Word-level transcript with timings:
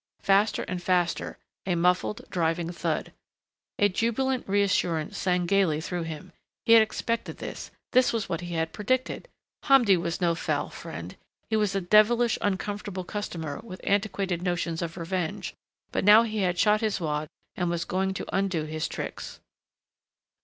Faster 0.23 0.63
and 0.63 0.81
faster, 0.81 1.37
a 1.67 1.75
muffled, 1.75 2.21
driving 2.31 2.71
thud. 2.71 3.13
A 3.77 3.87
jubilant 3.87 4.43
reassurance 4.49 5.15
sang 5.15 5.45
gayly 5.45 5.79
through 5.79 6.01
him. 6.01 6.33
He 6.65 6.73
had 6.73 6.81
expected 6.81 7.37
this 7.37 7.69
this 7.91 8.11
was 8.11 8.27
what 8.27 8.41
he 8.41 8.55
had 8.55 8.73
predicted. 8.73 9.27
Hamdi 9.65 9.97
was 9.97 10.19
no 10.19 10.33
foul 10.33 10.71
friend. 10.71 11.15
He 11.51 11.55
was 11.55 11.75
a 11.75 11.81
devilish 11.81 12.39
uncomfortable 12.41 13.03
customer 13.03 13.59
with 13.63 13.79
antiquated 13.83 14.41
notions 14.41 14.81
of 14.81 14.97
revenge, 14.97 15.53
but 15.91 16.03
now 16.03 16.23
he 16.23 16.39
had 16.39 16.57
shot 16.57 16.81
his 16.81 16.99
wad 16.99 17.27
and 17.55 17.69
was 17.69 17.85
going 17.85 18.15
to 18.15 18.35
undo 18.35 18.63
his 18.63 18.87
tricks. 18.87 19.39